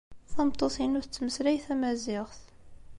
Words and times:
Tameṭṭut-inu 0.33 0.99
tettmeslay 1.05 1.57
tamaziɣt. 1.65 2.41